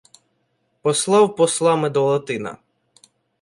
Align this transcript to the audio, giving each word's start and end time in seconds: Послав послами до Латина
Послав 0.81 1.35
послами 1.35 1.89
до 1.89 2.05
Латина 2.05 2.57